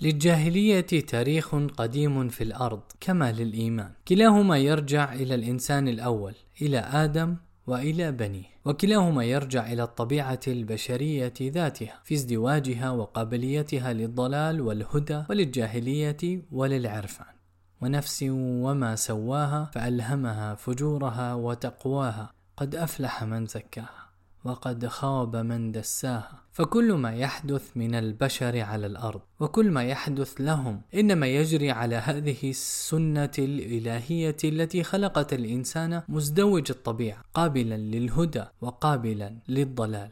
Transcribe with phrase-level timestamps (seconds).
[0.00, 3.90] للجاهلية تاريخ قديم في الأرض كما للإيمان.
[4.08, 8.44] كلاهما يرجع إلى الإنسان الأول إلى آدم وإلى بنيه.
[8.64, 17.36] وكلاهما يرجع إلى الطبيعة البشرية ذاتها في ازدواجها وقابليتها للضلال والهدى وللجاهلية وللعرفان.
[17.80, 24.05] ونفس وما سواها فألهمها فجورها وتقواها قد أفلح من زكاها.
[24.46, 26.46] وقد خاب من دساها.
[26.52, 32.50] فكل ما يحدث من البشر على الأرض وكل ما يحدث لهم إنما يجري على هذه
[32.50, 40.10] السنة الإلهية التي خلقت الإنسان مزدوج الطبيعة قابلا للهدى وقابلا للضلال.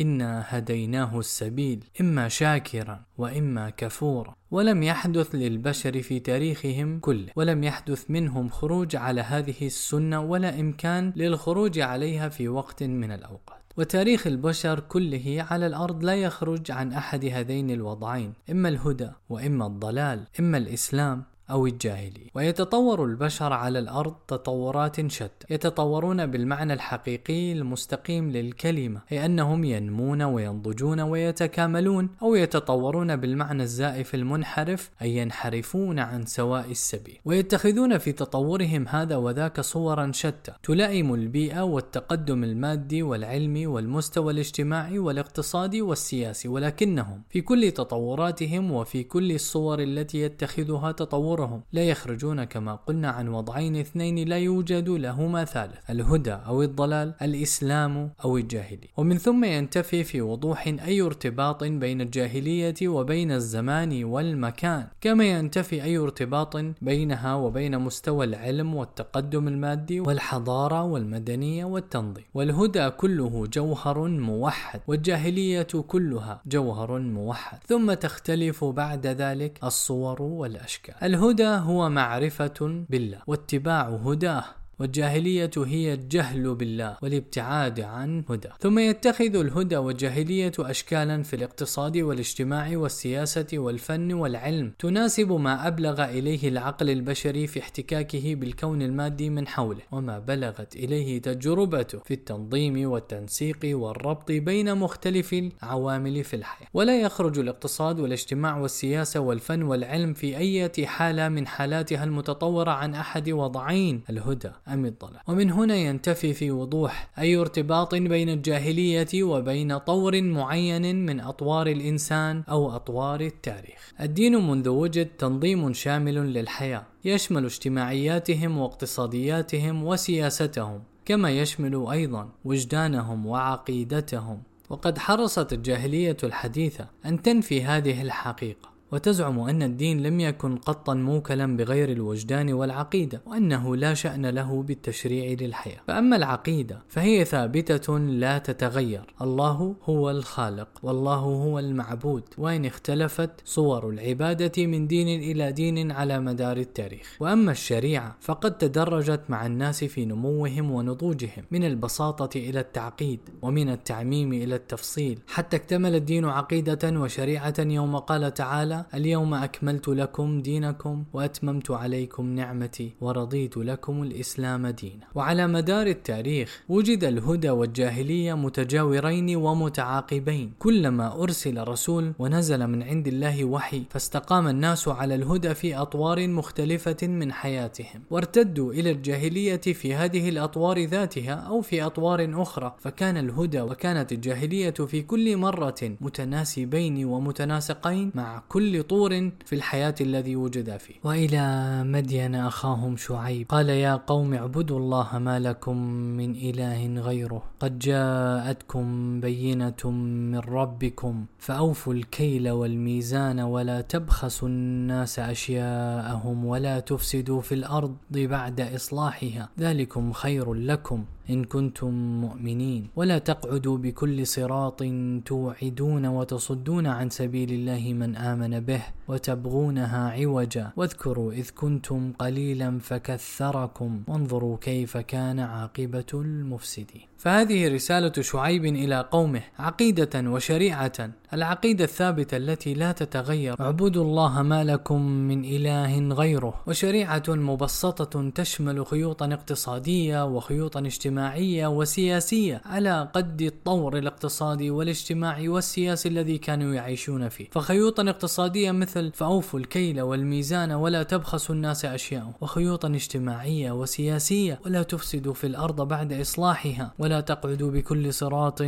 [0.00, 4.34] إنا هديناه السبيل إما شاكرا وإما كفورا.
[4.50, 7.28] ولم يحدث للبشر في تاريخهم كله.
[7.36, 13.65] ولم يحدث منهم خروج على هذه السنة ولا إمكان للخروج عليها في وقت من الأوقات.
[13.78, 20.26] وتاريخ البشر كله على الأرض لا يخرج عن أحد هذين الوضعين إما الهدى وإما الضلال
[20.40, 21.24] إما الإسلام.
[21.50, 25.46] أو الجاهلي ويتطور البشر على الأرض تطورات شتى.
[25.50, 34.90] يتطورون بالمعنى الحقيقي المستقيم للكلمة أي أنهم ينمون وينضجون ويتكاملون أو يتطورون بالمعنى الزائف المنحرف
[35.02, 37.18] أي ينحرفون عن سواء السبيل.
[37.24, 40.52] ويتخذون في تطورهم هذا وذاك صورا شتى.
[40.62, 49.32] تلائم البيئة والتقدم المادي والعلمي والمستوى الاجتماعي والاقتصادي والسياسي ولكنهم في كل تطوراتهم وفي كل
[49.32, 55.44] الصور التي يتخذها تطور أمورهم لا يخرجون كما قلنا عن وضعين اثنين لا يوجد لهما
[55.44, 58.88] ثالث الهدى أو الضلال الإسلام أو الجاهلية.
[58.96, 64.86] ومن ثم ينتفي في وضوح أي ارتباط بين الجاهلية وبين الزمان والمكان.
[65.00, 72.24] كما ينتفي أي ارتباط بينها وبين مستوى العلم والتقدم المادي والحضارة والمدنية والتنظيم.
[72.34, 77.58] والهدى كله جوهر موحد والجاهلية كلها جوهر موحد.
[77.66, 80.94] ثم تختلف بعد ذلك الصور والأشكال.
[81.26, 84.44] الهدى هو معرفة بالله واتباع هداه.
[84.78, 88.48] والجاهلية هي الجهل بالله والابتعاد عن هدى.
[88.60, 94.72] ثم يتخذ الهدى والجاهلية أشكالا في الاقتصاد والاجتماع والسياسة والفن والعلم.
[94.78, 101.22] تناسب ما أبلغ إليه العقل البشري في احتكاكه بالكون المادي من حوله وما بلغت إليه
[101.22, 106.68] تجربته في التنظيم والتنسيق والربط بين مختلف العوامل في الحياة.
[106.74, 113.30] ولا يخرج الاقتصاد والاجتماع والسياسة والفن والعلم في أي حالة من حالاتها المتطورة عن أحد
[113.30, 114.50] وضعين الهدى.
[114.68, 115.20] أم الضلال.
[115.28, 122.42] ومن هنا ينتفي في وضوح أي ارتباط بين الجاهلية وبين طور معين من أطوار الإنسان
[122.48, 123.92] أو أطوار التاريخ.
[124.00, 126.86] الدين منذ وجد تنظيم شامل للحياة.
[127.04, 134.42] يشمل اجتماعياتهم واقتصادياتهم وسياستهم كما يشمل أيضا وجدانهم وعقيدتهم.
[134.70, 138.75] وقد حرصت الجاهلية الحديثة أن تنفي هذه الحقيقة.
[138.96, 145.36] وتزعم أن الدين لم يكن قطا موكلا بغير الوجدان والعقيدة وأنه لا شأن له بالتشريع
[145.40, 145.80] للحياة.
[145.86, 149.14] فأما العقيدة فهي ثابتة لا تتغير.
[149.22, 152.22] الله هو الخالق والله هو المعبود.
[152.38, 157.16] وإن اختلفت صور العبادة من دين إلى دين على مدار التاريخ.
[157.20, 164.32] وأما الشريعة فقد تدرجت مع الناس في نموهم ونضوجهم من البساطة إلى التعقيد ومن التعميم
[164.32, 165.18] إلى التفصيل.
[165.28, 172.92] حتى اكتمل الدين عقيدة وشريعة يوم قال تعالى اليوم أكملت لكم دينكم وأتممت عليكم نعمتي
[173.00, 175.06] ورضيت لكم الإسلام دينا.
[175.14, 180.52] وعلى مدار التاريخ وجد الهدى والجاهلية متجاورين ومتعاقبين.
[180.58, 187.06] كلما أرسل رسول ونزل من عند الله وحي فاستقام الناس على الهدى في أطوار مختلفة
[187.06, 188.02] من حياتهم.
[188.10, 192.74] وارتدوا إلى الجاهلية في هذه الأطوار ذاتها أو في أطوار أخرى.
[192.78, 199.94] فكان الهدى وكانت الجاهلية في كل مرة متناسبين ومتناسقين مع كل كل طور في الحياة
[200.00, 200.94] الذي وجد فيه.
[201.04, 203.46] وإلى مدين أخاهم شعيب.
[203.48, 205.76] قال يا قوم اعبدوا الله ما لكم
[206.18, 207.42] من إله غيره.
[207.60, 217.54] قد جاءتكم بينة من ربكم فأوفوا الكيل والميزان ولا تبخسوا الناس أشياءهم ولا تفسدوا في
[217.54, 219.48] الأرض بعد إصلاحها.
[219.60, 221.04] ذلكم خير لكم.
[221.30, 222.90] إن كنتم مؤمنين.
[222.96, 224.82] ولا تقعدوا بكل صراط
[225.24, 230.70] توعدون وتصدون عن سبيل الله من آمن به وتبغونها عوجا.
[230.76, 237.02] واذكروا إذ كنتم قليلا فكثركم وانظروا كيف كان عاقبة المفسدين.
[237.18, 241.10] فهذه رسالة شعيب إلى قومه عقيدة وشريعة.
[241.32, 243.60] العقيدة الثابتة التي لا تتغير.
[243.60, 246.54] اعبدوا الله ما لكم من إله غيره.
[246.66, 256.08] وشريعة مبسطة تشمل خيوطا اقتصادية وخيوطا اجتماعية اجتماعية وسياسية على قد الطور الاقتصادي والاجتماعي والسياسي
[256.08, 257.48] الذي كانوا يعيشون فيه.
[257.50, 262.32] فخيوطا اقتصادية مثل فأوفوا الكيل والميزان ولا تبخسوا الناس أشياءهم.
[262.40, 266.92] وخيوطا اجتماعية وسياسية ولا تفسدوا في الأرض بعد إصلاحها.
[266.98, 268.62] ولا تقعدوا بكل صراط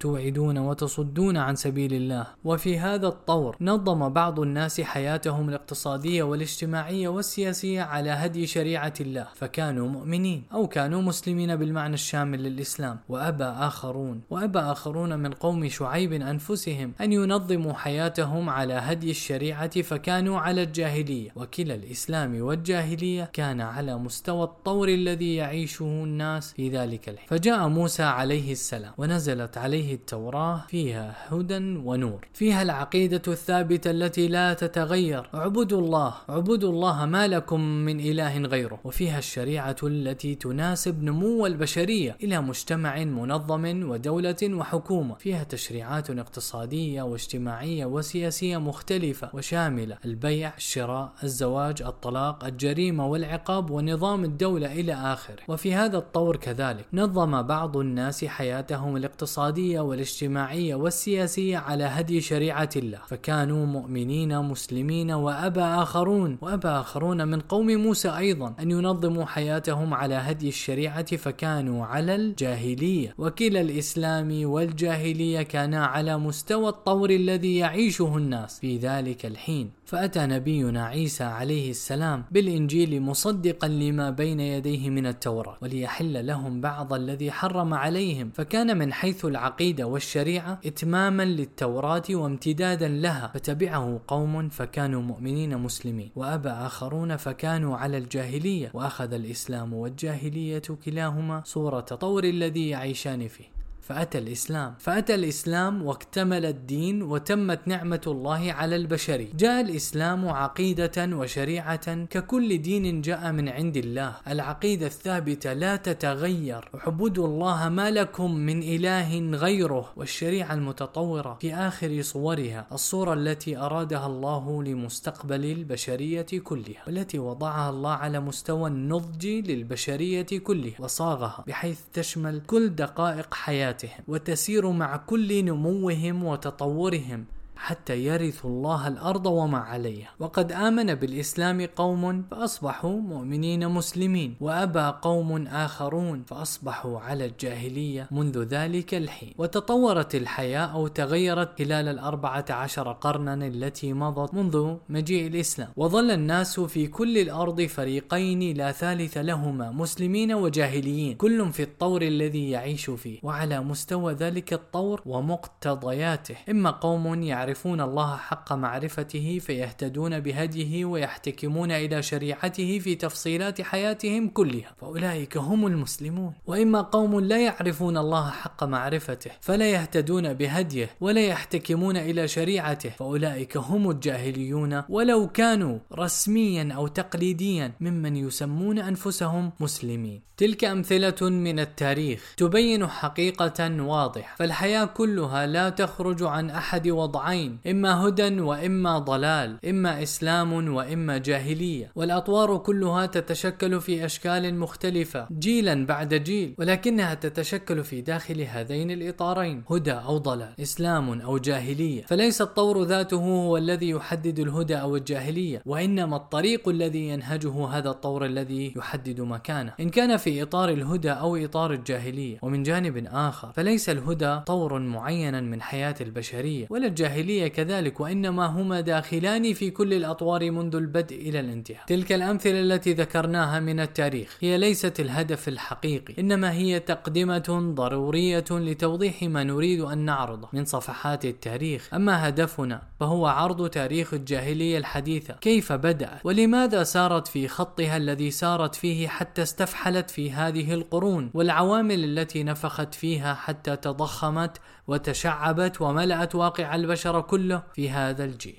[0.00, 2.26] توعدون وتصدون عن سبيل الله.
[2.44, 9.26] وفي هذا الطور نظم بعض الناس حياتهم الاقتصادية والاجتماعية والسياسية على هدي شريعة الله.
[9.34, 16.12] فكانوا مؤمنين أو كانوا مسلمين بالمعنى الشامل للإسلام وأبى آخرون وأبى آخرون من قوم شعيب
[16.12, 21.30] أنفسهم أن ينظموا حياتهم على هدي الشريعة فكانوا على الجاهلية.
[21.36, 27.28] وكلا الإسلام والجاهلية كان على مستوى الطور الذي يعيشه الناس في ذلك الحين.
[27.28, 32.28] فجاء موسى عليه السلام ونزلت عليه التوراة فيها هدى ونور.
[32.32, 35.30] فيها العقيدة الثابتة التي لا تتغير.
[35.34, 38.80] اعبدوا الله اعبدوا الله ما لكم من إله غيره.
[38.84, 45.14] وفيها الشريعة التي تناسب نمو البشرية إلى مجتمع منظم ودولة وحكومة.
[45.14, 54.72] فيها تشريعات اقتصادية واجتماعية وسياسية مختلفة وشاملة البيع الشراء الزواج الطلاق الجريمة والعقاب ونظام الدولة
[54.72, 55.42] إلى آخره.
[55.48, 62.98] وفي هذا الطور كذلك نظم بعض الناس حياتهم الاقتصادية والاجتماعية والسياسية على هدي شريعة الله.
[63.06, 66.38] فكانوا مؤمنين مسلمين وأبى آخرون.
[66.40, 68.54] وأبى آخرون من قوم موسى أيضا.
[68.60, 73.14] أن ينظموا حياتهم على هدي الشريعة فكانوا على الجاهلية.
[73.18, 79.70] وكلا الإسلام والجاهلية كانا على مستوى الطور الذي يعيشه الناس في ذلك الحين.
[79.86, 86.92] فأتى نبينا عيسى عليه السلام بالإنجيل مصدقا لما بين يديه من التوراة وليحل لهم بعض
[86.92, 88.30] الذي حرم عليهم.
[88.34, 93.30] فكان من حيث العقيدة والشريعة إتماما للتوراة وامتدادا لها.
[93.34, 96.10] فتبعه قوم فكانوا مؤمنين مسلمين.
[96.16, 98.70] وأبى آخرون فكانوا على الجاهلية.
[98.74, 103.63] وأخذ الإسلام والجاهلية كلاهما صورة طور الذي يعيشان فيه.
[103.88, 104.74] فأتى الإسلام.
[104.78, 109.26] فأتى الإسلام واكتمل الدين وتمت نعمة الله على البشر.
[109.36, 114.16] جاء الإسلام عقيدة وشريعة ككل دين جاء من عند الله.
[114.28, 116.68] العقيدة الثابتة لا تتغير.
[116.74, 119.92] اعبدوا الله ما لكم من إله غيره.
[119.96, 122.66] والشريعة المتطورة في آخر صورها.
[122.72, 126.82] الصورة التي أرادها الله لمستقبل البشرية كلها.
[126.86, 130.80] والتي وضعها الله على مستوى النضج للبشرية كلها.
[130.80, 131.44] وصاغها.
[131.46, 137.24] بحيث تشمل كل دقائق حياتها حياتهم وتسير مع كل نموهم وتطورهم.
[137.64, 140.10] حتى يرثوا الله الأرض وما عليها.
[140.20, 148.94] وقد آمن بالإسلام قوم فأصبحوا مؤمنين مسلمين وأبى قوم آخرون فأصبحوا على الجاهلية منذ ذلك
[148.94, 149.32] الحين.
[149.38, 155.68] وتطورت الحياة أو تغيرت خلال الأربعة عشر قرنا التي مضت منذ مجيء الإسلام.
[155.76, 161.16] وظل الناس في كل الأرض فريقين لا ثالث لهما مسلمين وجاهليين.
[161.16, 166.36] كل في الطور الذي يعيش فيه وعلى مستوى ذلك الطور ومقتضياته.
[166.50, 174.28] إما قوم يعرفون يعرفون الله حق معرفته فيهتدون بهديه ويحتكمون إلى شريعته في تفصيلات حياتهم
[174.28, 174.74] كلها.
[174.80, 176.32] فأولئك هم المسلمون.
[176.46, 182.90] وإما قوم لا يعرفون الله حق معرفته فلا يهتدون بهديه ولا يحتكمون إلى شريعته.
[182.90, 184.82] فأولئك هم الجاهليون.
[184.88, 190.20] ولو كانوا رسميا أو تقليديا ممن يسمون أنفسهم مسلمين.
[190.36, 194.36] تلك أمثلة من التاريخ تبين حقيقة واضحة.
[194.38, 197.43] فالحياة كلها لا تخرج عن أحد وضعين.
[197.44, 201.92] نوعين إما هدى وإما ضلال إما إسلام وإما جاهلية.
[201.96, 209.64] والأطوار كلها تتشكل في أشكال مختلفة جيلا بعد جيل ولكنها تتشكل في داخل هذين الإطارين
[209.70, 212.02] هدى أو ضلال إسلام أو جاهلية.
[212.02, 218.24] فليس الطور ذاته هو الذي يحدد الهدى أو الجاهلية وإنما الطريق الذي ينهجه هذا الطور
[218.24, 219.72] الذي يحدد مكانه.
[219.80, 225.40] إن كان في إطار الهدى أو إطار الجاهلية ومن جانب آخر فليس الهدى طور معينا
[225.40, 231.16] من حياة البشرية ولا الجاهلية الجاهلية كذلك وإنما هما داخلان في كل الأطوار منذ البدء
[231.16, 231.86] إلى الانتهاء.
[231.86, 239.22] تلك الأمثلة التي ذكرناها من التاريخ هي ليست الهدف الحقيقي إنما هي تقدمة ضرورية لتوضيح
[239.22, 241.94] ما نريد أن نعرضه من صفحات التاريخ.
[241.94, 248.74] أما هدفنا فهو عرض تاريخ الجاهلية الحديثة كيف بدأت ولماذا سارت في خطها الذي سارت
[248.74, 256.74] فيه حتى استفحلت في هذه القرون والعوامل التي نفخت فيها حتى تضخمت وتشعبت وملأت واقع
[256.74, 258.52] البشر كله في هذا الجيل.